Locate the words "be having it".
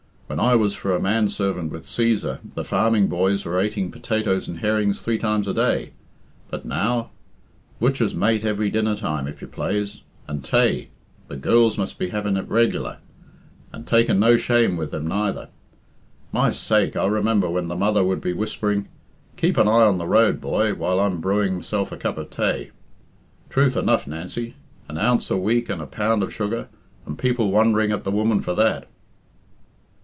11.99-12.47